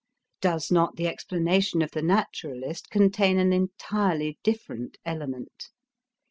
Does 0.41 0.71
not 0.71 0.95
the 0.95 1.05
explanation 1.05 1.83
of 1.83 1.91
the 1.91 2.01
naturalist 2.01 2.89
contain 2.89 3.37
an 3.37 3.53
entirely 3.53 4.39
different 4.43 4.97
element? 5.05 5.69